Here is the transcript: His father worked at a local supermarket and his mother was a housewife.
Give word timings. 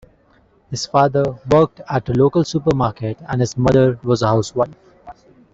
His 0.71 0.87
father 0.87 1.23
worked 1.51 1.79
at 1.87 2.09
a 2.09 2.13
local 2.13 2.43
supermarket 2.43 3.19
and 3.29 3.39
his 3.39 3.55
mother 3.55 3.99
was 4.01 4.23
a 4.23 4.27
housewife. 4.29 4.73